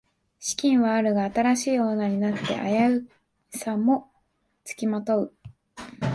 [0.39, 3.07] 資金はあるが新しいオーナーになって危う
[3.55, 4.09] さも
[4.63, 5.33] つきまとう